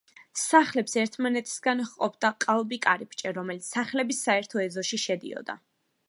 [0.43, 5.59] სახლებს ერთმანეთისაგან ჰყოფდა ყალბი კარიბჭე, რომელიც სახლების საერთო ეზოში შედიოდა.